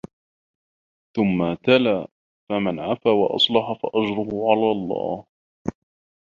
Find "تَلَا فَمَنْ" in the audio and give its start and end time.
1.53-2.79